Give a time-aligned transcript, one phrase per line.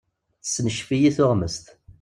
[0.41, 1.65] Tessencef-iyi tuɣmest.